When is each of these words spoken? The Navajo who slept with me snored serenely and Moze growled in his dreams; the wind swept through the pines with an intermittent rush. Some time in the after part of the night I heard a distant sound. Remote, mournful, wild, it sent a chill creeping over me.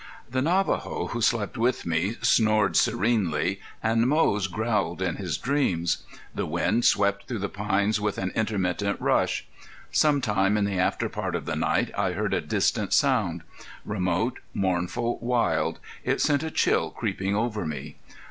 The 0.27 0.41
Navajo 0.41 1.09
who 1.11 1.21
slept 1.21 1.59
with 1.59 1.85
me 1.85 2.15
snored 2.23 2.75
serenely 2.75 3.59
and 3.83 4.07
Moze 4.09 4.47
growled 4.47 4.99
in 4.99 5.17
his 5.17 5.37
dreams; 5.37 6.01
the 6.33 6.47
wind 6.47 6.85
swept 6.85 7.27
through 7.27 7.37
the 7.37 7.49
pines 7.49 8.01
with 8.01 8.17
an 8.17 8.31
intermittent 8.33 8.99
rush. 8.99 9.45
Some 9.91 10.19
time 10.19 10.57
in 10.57 10.65
the 10.65 10.79
after 10.79 11.07
part 11.07 11.35
of 11.35 11.45
the 11.45 11.55
night 11.55 11.91
I 11.95 12.13
heard 12.13 12.33
a 12.33 12.41
distant 12.41 12.93
sound. 12.93 13.43
Remote, 13.85 14.39
mournful, 14.55 15.19
wild, 15.19 15.77
it 16.03 16.19
sent 16.19 16.41
a 16.41 16.49
chill 16.49 16.89
creeping 16.89 17.35
over 17.35 17.63
me. 17.63 17.97